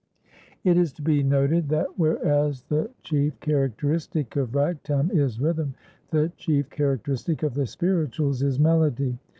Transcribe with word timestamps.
]It 0.63 0.77
is 0.77 0.93
to 0.93 1.03
be 1.03 1.21
noted 1.21 1.69
that 1.69 1.85
whereas 1.99 2.63
the 2.63 2.89
chief 3.03 3.39
characteristic 3.39 4.35
of 4.35 4.55
Ragtime 4.55 5.11
is 5.11 5.39
rhythm, 5.39 5.75
the 6.09 6.29
chief 6.37 6.71
characteristic 6.71 7.43
of 7.43 7.53
the 7.53 7.67
"spirituals" 7.67 8.41
is 8.41 8.57
melody. 8.59 9.19